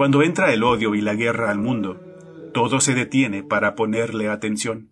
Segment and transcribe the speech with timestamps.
[0.00, 2.00] Cuando entra el odio y la guerra al mundo,
[2.54, 4.88] todo se detiene para ponerle atención.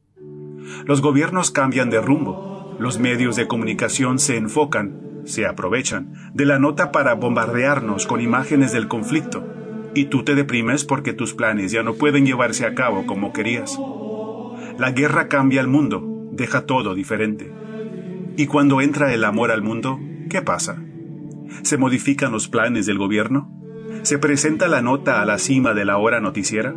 [0.84, 6.58] Los gobiernos cambian de rumbo, los medios de comunicación se enfocan, se aprovechan de la
[6.58, 9.46] nota para bombardearnos con imágenes del conflicto,
[9.94, 13.80] y tú te deprimes porque tus planes ya no pueden llevarse a cabo como querías.
[14.76, 17.50] La guerra cambia el mundo, deja todo diferente.
[18.36, 20.84] Y cuando entra el amor al mundo, ¿qué pasa?
[21.62, 23.54] ¿Se modifican los planes del gobierno?
[24.08, 26.74] ¿Se presenta la nota a la cima de la hora noticiera?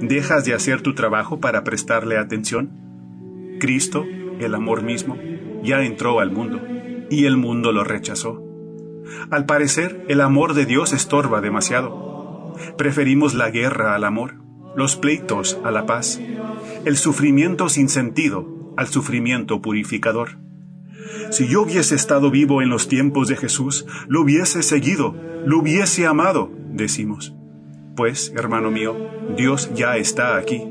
[0.00, 2.70] ¿Dejas de hacer tu trabajo para prestarle atención?
[3.60, 4.06] Cristo,
[4.40, 5.18] el amor mismo,
[5.62, 6.62] ya entró al mundo
[7.10, 8.42] y el mundo lo rechazó.
[9.30, 12.54] Al parecer, el amor de Dios estorba demasiado.
[12.78, 14.36] Preferimos la guerra al amor,
[14.74, 16.22] los pleitos a la paz,
[16.86, 20.38] el sufrimiento sin sentido al sufrimiento purificador.
[21.30, 25.14] Si yo hubiese estado vivo en los tiempos de Jesús, lo hubiese seguido,
[25.44, 27.34] lo hubiese amado, decimos.
[27.96, 28.96] Pues, hermano mío,
[29.36, 30.62] Dios ya está aquí.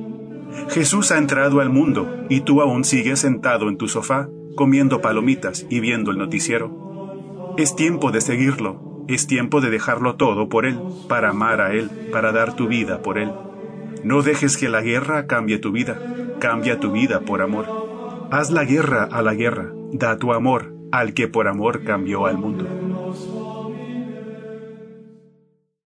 [0.70, 5.66] Jesús ha entrado al mundo y tú aún sigues sentado en tu sofá, comiendo palomitas
[5.70, 7.54] y viendo el noticiero.
[7.58, 11.90] Es tiempo de seguirlo, es tiempo de dejarlo todo por Él, para amar a Él,
[12.12, 13.32] para dar tu vida por Él.
[14.04, 16.00] No dejes que la guerra cambie tu vida,
[16.40, 17.66] cambia tu vida por amor.
[18.32, 22.38] Haz la guerra a la guerra, da tu amor al que por amor cambió al
[22.38, 22.68] mundo.